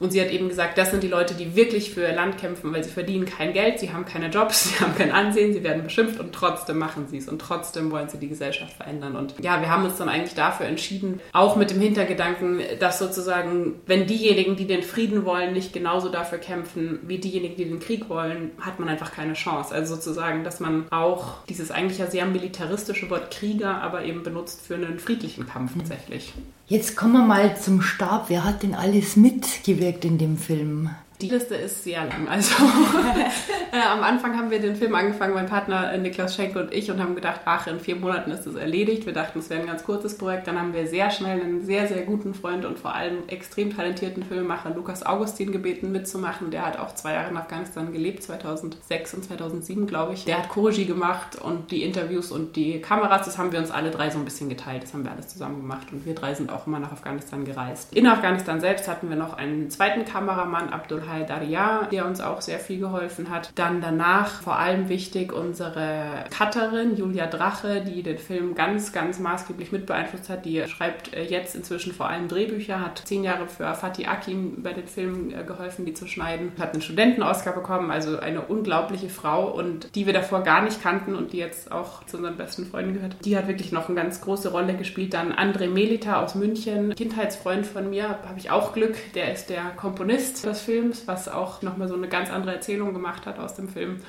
Und 0.00 0.10
sie 0.12 0.20
hat 0.20 0.30
eben 0.30 0.48
gesagt, 0.48 0.78
das 0.78 0.90
sind 0.90 1.02
die 1.02 1.08
Leute, 1.08 1.34
die 1.34 1.54
wirklich 1.54 1.92
für 1.92 2.00
ihr 2.00 2.14
Land 2.14 2.38
kämpfen, 2.38 2.72
weil 2.72 2.82
sie 2.82 2.90
verdienen 2.90 3.26
kein 3.26 3.52
Geld, 3.52 3.78
sie 3.78 3.92
haben 3.92 4.06
keine 4.06 4.28
Jobs, 4.28 4.64
sie 4.70 4.80
haben 4.80 4.96
kein 4.96 5.12
Ansehen, 5.12 5.52
sie 5.52 5.62
werden 5.62 5.84
beschimpft 5.84 6.18
und 6.18 6.32
trotzdem 6.32 6.78
machen 6.78 7.06
sie 7.08 7.18
es 7.18 7.28
und 7.28 7.38
trotzdem 7.38 7.90
wollen 7.90 8.08
sie 8.08 8.18
die 8.18 8.28
Gesellschaft 8.28 8.72
verändern. 8.72 9.14
Und 9.14 9.34
ja, 9.40 9.60
wir 9.60 9.70
haben 9.70 9.84
uns 9.84 9.96
dann 9.96 10.08
eigentlich 10.08 10.34
dafür 10.34 10.66
entschieden, 10.66 11.20
auch 11.32 11.56
mit 11.56 11.70
dem 11.70 11.80
Hintergedanken, 11.80 12.60
dass 12.78 12.98
sozusagen, 12.98 13.74
wenn 13.86 14.06
diejenigen, 14.06 14.56
die 14.56 14.66
den 14.66 14.82
Frieden 14.82 15.24
wollen, 15.26 15.52
nicht 15.52 15.72
genauso 15.72 16.08
dafür 16.08 16.38
kämpfen 16.38 17.00
wie 17.02 17.18
diejenigen, 17.18 17.56
die 17.56 17.66
den 17.66 17.80
Krieg 17.80 18.08
wollen, 18.08 18.52
hat 18.60 18.80
man 18.80 18.88
einfach 18.88 19.12
keine 19.12 19.34
Chance. 19.34 19.74
Also 19.74 19.96
sozusagen, 19.96 20.44
dass 20.44 20.60
man 20.60 20.86
auch 20.90 21.44
dieses 21.48 21.70
eigentlich 21.70 21.98
ja 21.98 22.06
sehr 22.06 22.24
militaristische 22.24 23.10
Wort 23.10 23.30
Krieger, 23.30 23.82
aber 23.82 24.04
eben 24.04 24.22
benutzt 24.22 24.66
für 24.66 24.76
einen 24.76 24.98
friedlichen 24.98 25.46
Kampf 25.46 25.72
tatsächlich. 25.76 26.32
Jetzt 26.70 26.96
kommen 26.96 27.14
wir 27.14 27.24
mal 27.24 27.56
zum 27.56 27.82
Stab. 27.82 28.26
Wer 28.28 28.44
hat 28.44 28.62
denn 28.62 28.76
alles 28.76 29.16
mitgewirkt 29.16 29.89
in 30.04 30.18
dem 30.18 30.36
Film? 30.36 30.90
Die 31.20 31.28
Liste 31.28 31.54
ist 31.54 31.84
sehr 31.84 32.02
lang. 32.06 32.28
Also 32.28 32.54
äh, 33.72 33.78
am 33.78 34.02
Anfang 34.02 34.38
haben 34.38 34.50
wir 34.50 34.58
den 34.58 34.74
Film 34.74 34.94
angefangen, 34.94 35.34
mein 35.34 35.46
Partner 35.46 35.94
Niklas 35.98 36.34
Schenk 36.34 36.56
und 36.56 36.72
ich, 36.72 36.90
und 36.90 36.98
haben 36.98 37.14
gedacht, 37.14 37.42
ach, 37.44 37.66
in 37.66 37.78
vier 37.78 37.96
Monaten 37.96 38.30
ist 38.30 38.46
es 38.46 38.54
erledigt. 38.54 39.04
Wir 39.04 39.12
dachten, 39.12 39.38
es 39.38 39.50
wäre 39.50 39.60
ein 39.60 39.66
ganz 39.66 39.84
kurzes 39.84 40.16
Projekt. 40.16 40.46
Dann 40.46 40.58
haben 40.58 40.72
wir 40.72 40.86
sehr 40.86 41.10
schnell 41.10 41.38
einen 41.42 41.62
sehr, 41.62 41.88
sehr 41.88 42.02
guten 42.02 42.32
Freund 42.32 42.64
und 42.64 42.78
vor 42.78 42.94
allem 42.94 43.24
extrem 43.26 43.76
talentierten 43.76 44.22
Filmemacher 44.22 44.70
Lukas 44.70 45.04
Augustin 45.04 45.52
gebeten 45.52 45.92
mitzumachen. 45.92 46.50
Der 46.50 46.64
hat 46.64 46.78
auch 46.78 46.94
zwei 46.94 47.12
Jahre 47.12 47.30
in 47.30 47.36
Afghanistan 47.36 47.92
gelebt, 47.92 48.22
2006 48.22 49.14
und 49.14 49.24
2007, 49.24 49.86
glaube 49.86 50.14
ich. 50.14 50.24
Der 50.24 50.38
hat 50.38 50.48
Choregie 50.48 50.86
gemacht 50.86 51.36
und 51.36 51.70
die 51.70 51.82
Interviews 51.82 52.32
und 52.32 52.56
die 52.56 52.80
Kameras, 52.80 53.26
das 53.26 53.36
haben 53.36 53.52
wir 53.52 53.58
uns 53.58 53.70
alle 53.70 53.90
drei 53.90 54.08
so 54.08 54.18
ein 54.18 54.24
bisschen 54.24 54.48
geteilt. 54.48 54.84
Das 54.84 54.94
haben 54.94 55.04
wir 55.04 55.12
alles 55.12 55.28
zusammen 55.28 55.60
gemacht 55.60 55.88
und 55.92 56.06
wir 56.06 56.14
drei 56.14 56.32
sind 56.32 56.50
auch 56.50 56.66
immer 56.66 56.78
nach 56.78 56.92
Afghanistan 56.92 57.44
gereist. 57.44 57.92
In 57.92 58.06
Afghanistan 58.06 58.58
selbst 58.60 58.88
hatten 58.88 59.10
wir 59.10 59.16
noch 59.16 59.34
einen 59.34 59.68
zweiten 59.68 60.06
Kameramann, 60.06 60.70
Abdul 60.70 61.09
Hai 61.10 61.24
Daria, 61.24 61.88
der 61.90 62.06
uns 62.06 62.20
auch 62.20 62.40
sehr 62.40 62.60
viel 62.60 62.78
geholfen 62.78 63.30
hat. 63.30 63.50
Dann 63.56 63.80
danach 63.80 64.42
vor 64.42 64.58
allem 64.58 64.88
wichtig 64.88 65.32
unsere 65.32 66.24
Cutterin 66.36 66.96
Julia 66.96 67.26
Drache, 67.26 67.82
die 67.82 68.02
den 68.02 68.18
Film 68.18 68.54
ganz, 68.54 68.92
ganz 68.92 69.18
maßgeblich 69.18 69.72
mit 69.72 69.86
beeinflusst 69.86 70.28
hat. 70.28 70.44
Die 70.44 70.62
schreibt 70.68 71.12
äh, 71.12 71.24
jetzt 71.24 71.56
inzwischen 71.56 71.92
vor 71.92 72.08
allem 72.08 72.28
Drehbücher, 72.28 72.80
hat 72.80 73.02
zehn 73.04 73.24
Jahre 73.24 73.48
für 73.48 73.74
Fatih 73.74 74.06
Akin 74.06 74.62
bei 74.62 74.72
den 74.72 74.86
Filmen 74.86 75.32
äh, 75.32 75.42
geholfen, 75.44 75.84
die 75.84 75.94
zu 75.94 76.06
schneiden, 76.06 76.52
hat 76.58 76.72
einen 76.72 76.82
Studenten-Oscar 76.82 77.52
bekommen, 77.52 77.90
also 77.90 78.18
eine 78.18 78.42
unglaubliche 78.42 79.08
Frau 79.08 79.50
und 79.50 79.94
die 79.96 80.06
wir 80.06 80.12
davor 80.12 80.42
gar 80.42 80.62
nicht 80.62 80.80
kannten 80.80 81.16
und 81.16 81.32
die 81.32 81.38
jetzt 81.38 81.72
auch 81.72 82.04
zu 82.06 82.18
unseren 82.18 82.36
besten 82.36 82.66
Freunden 82.66 82.94
gehört. 82.94 83.16
Die 83.24 83.36
hat 83.36 83.48
wirklich 83.48 83.72
noch 83.72 83.88
eine 83.88 83.96
ganz 83.96 84.20
große 84.20 84.50
Rolle 84.52 84.74
gespielt. 84.74 85.14
Dann 85.14 85.32
André 85.32 85.68
Melita 85.68 86.22
aus 86.22 86.36
München, 86.36 86.94
Kindheitsfreund 86.94 87.66
von 87.66 87.90
mir, 87.90 88.10
habe 88.10 88.38
ich 88.38 88.50
auch 88.50 88.72
Glück, 88.72 88.94
der 89.14 89.32
ist 89.32 89.50
der 89.50 89.70
Komponist 89.76 90.46
des 90.46 90.60
Films, 90.60 90.99
was 91.06 91.28
auch 91.28 91.62
nochmal 91.62 91.88
so 91.88 91.94
eine 91.94 92.08
ganz 92.08 92.30
andere 92.30 92.54
Erzählung 92.54 92.94
gemacht 92.94 93.26
hat 93.26 93.38
aus 93.38 93.54
dem 93.54 93.68
Film. 93.68 94.00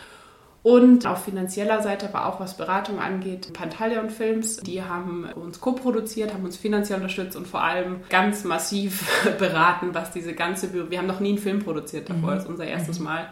Und 0.63 1.07
auf 1.07 1.23
finanzieller 1.23 1.81
Seite, 1.81 2.07
aber 2.07 2.27
auch 2.27 2.39
was 2.39 2.55
Beratung 2.55 2.99
angeht, 2.99 3.51
Pantaleon 3.51 4.11
Films, 4.11 4.57
die 4.57 4.83
haben 4.83 5.25
uns 5.33 5.59
co-produziert, 5.59 6.33
haben 6.33 6.45
uns 6.45 6.55
finanziell 6.55 6.97
unterstützt 6.97 7.35
und 7.35 7.47
vor 7.47 7.63
allem 7.63 8.01
ganz 8.09 8.43
massiv 8.43 9.03
beraten, 9.39 9.89
was 9.93 10.11
diese 10.11 10.33
ganze, 10.33 10.71
wir 10.91 10.97
haben 10.99 11.07
noch 11.07 11.19
nie 11.19 11.29
einen 11.29 11.37
Film 11.39 11.59
produziert 11.59 12.11
davor, 12.11 12.29
mhm. 12.29 12.35
das 12.35 12.43
ist 12.43 12.49
unser 12.49 12.65
erstes 12.65 12.99
mhm. 12.99 13.05
Mal. 13.05 13.29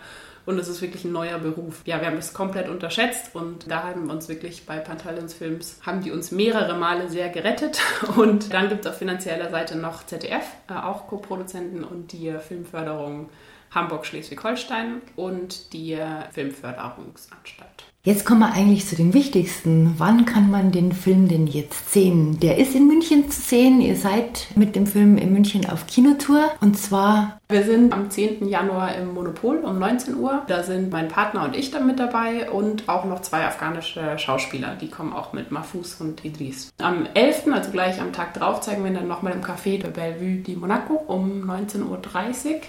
Und 0.50 0.58
es 0.58 0.68
ist 0.68 0.82
wirklich 0.82 1.06
ein 1.06 1.12
neuer 1.12 1.38
Beruf. 1.38 1.84
Ja, 1.86 2.02
wir 2.02 2.08
haben 2.08 2.18
es 2.18 2.34
komplett 2.34 2.70
unterschätzt 2.70 3.36
und 3.36 3.70
da 3.70 3.84
haben 3.84 4.08
wir 4.08 4.14
uns 4.14 4.30
wirklich 4.30 4.66
bei 4.66 4.80
Pantaleons 4.80 5.36
Films, 5.36 5.80
haben 5.86 6.02
die 6.02 6.10
uns 6.10 6.32
mehrere 6.32 6.76
Male 6.76 7.08
sehr 7.08 7.30
gerettet. 7.30 7.80
Und 8.18 8.52
dann 8.52 8.68
gibt 8.68 8.84
es 8.84 8.88
auf 8.92 8.98
finanzieller 8.98 9.52
Seite 9.52 9.78
noch 9.78 10.08
ZDF, 10.08 10.44
äh, 10.68 10.74
auch 10.74 11.06
Co-Produzenten 11.06 11.84
und 11.84 12.14
die 12.14 12.34
Filmförderung 12.40 13.30
Hamburg-Schleswig-Holstein 13.70 15.04
und 15.16 15.72
die 15.72 16.00
Filmförderungsanstalt. 16.32 17.84
Jetzt 18.10 18.26
kommen 18.26 18.40
wir 18.40 18.54
eigentlich 18.54 18.88
zu 18.88 18.96
dem 18.96 19.14
Wichtigsten. 19.14 19.94
Wann 20.00 20.26
kann 20.26 20.50
man 20.50 20.72
den 20.72 20.94
Film 20.94 21.28
denn 21.28 21.46
jetzt 21.46 21.94
sehen? 21.94 22.40
Der 22.40 22.58
ist 22.58 22.74
in 22.74 22.88
München 22.88 23.30
zu 23.30 23.40
sehen. 23.40 23.82
Ihr 23.82 23.96
seid 23.96 24.48
mit 24.56 24.76
dem 24.76 24.88
Film 24.88 25.16
in 25.20 25.32
München 25.32 25.70
auf 25.70 25.86
Kinotour 25.86 26.50
und 26.60 26.76
zwar 26.76 27.40
wir 27.52 27.64
sind 27.64 27.94
am 27.94 28.12
10. 28.12 28.48
Januar 28.48 28.94
im 28.94 29.12
Monopol 29.16 29.58
um 29.58 29.80
19 29.80 30.18
Uhr. 30.18 30.44
Da 30.46 30.62
sind 30.62 30.92
mein 30.92 31.08
Partner 31.08 31.46
und 31.46 31.56
ich 31.56 31.72
dann 31.72 31.88
mit 31.88 31.98
dabei 31.98 32.48
und 32.52 32.88
auch 32.88 33.06
noch 33.06 33.24
zwei 33.24 33.44
afghanische 33.44 34.20
Schauspieler. 34.20 34.76
Die 34.80 34.88
kommen 34.88 35.14
auch 35.14 35.34
mit 35.34 35.50
Mahfouz 35.50 35.98
und 36.00 36.24
Idris. 36.24 36.70
Am 36.78 37.08
11., 37.12 37.48
also 37.52 37.72
gleich 37.72 38.00
am 38.00 38.14
Tag 38.14 38.36
drauf, 38.36 38.62
zeigen 38.62 38.84
wir 38.84 38.94
dann 38.94 39.08
nochmal 39.08 39.34
im 39.34 39.42
Café 39.42 39.82
de 39.82 39.90
Bellevue 39.90 40.44
die 40.44 40.56
Monaco 40.56 40.94
um 40.94 41.50
19.30 41.50 41.86
Uhr. 41.88 42.00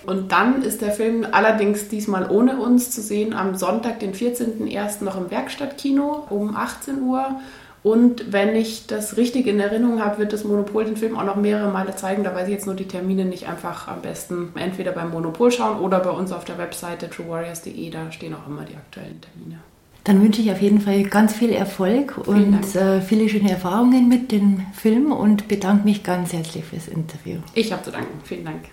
Und 0.07 0.33
dann 0.33 0.63
ist 0.63 0.81
der 0.81 0.93
Film 0.93 1.27
allerdings 1.31 1.89
diesmal 1.89 2.31
ohne 2.31 2.57
uns 2.57 2.91
zu 2.91 3.03
sehen 3.03 3.35
am 3.35 3.57
Sonntag, 3.57 4.01
den 4.01 4.15
14.01. 4.15 5.05
noch 5.05 5.19
im 5.19 5.29
Werkstattkino 5.31 6.27
um 6.31 6.57
18 6.57 7.03
Uhr. 7.03 7.41
Und 7.83 8.31
wenn 8.31 8.55
ich 8.55 8.87
das 8.87 9.17
richtig 9.17 9.47
in 9.47 9.59
Erinnerung 9.59 10.05
habe, 10.05 10.19
wird 10.19 10.35
das 10.35 10.45
Monopol 10.45 10.85
den 10.85 10.97
Film 10.97 11.17
auch 11.17 11.25
noch 11.25 11.37
mehrere 11.37 11.71
Male 11.71 11.97
zeigen. 11.97 12.25
Da 12.25 12.35
weiß 12.35 12.47
ich 12.49 12.53
jetzt 12.53 12.67
nur 12.67 12.75
die 12.75 12.87
Termine 12.87 13.25
nicht 13.25 13.49
einfach 13.49 13.89
am 13.89 14.03
besten 14.03 14.53
entweder 14.55 14.93
beim 14.93 15.11
Monopol 15.11 15.51
schauen 15.51 15.81
oder 15.81 16.01
bei 16.01 16.11
uns 16.11 16.31
auf 16.31 16.45
der 16.45 16.59
Webseite 16.59 17.09
truewarriors.de. 17.09 17.91
Da 17.91 18.13
stehen 18.13 18.35
auch 18.35 18.47
immer 18.47 18.65
die 18.65 18.77
aktuellen 18.77 19.21
Termine. 19.21 19.61
Dann 20.05 20.23
wünsche 20.23 20.41
ich 20.41 20.51
auf 20.51 20.61
jeden 20.61 20.81
Fall 20.81 21.03
ganz 21.05 21.35
viel 21.35 21.53
Erfolg 21.53 22.17
und 22.27 22.75
äh, 22.75 23.01
viele 23.03 23.29
schöne 23.29 23.51
Erfahrungen 23.51 24.09
mit 24.09 24.33
dem 24.33 24.67
Film 24.73 25.13
und 25.13 25.47
bedanke 25.47 25.85
mich 25.85 26.03
ganz 26.03 26.33
herzlich 26.33 26.65
fürs 26.65 26.89
Interview. 26.89 27.37
Ich 27.55 27.73
habe 27.73 27.83
zu 27.83 27.91
danken. 27.91 28.19
Vielen 28.25 28.45
Dank. 28.45 28.71